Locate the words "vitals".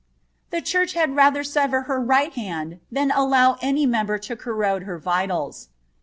4.97-5.69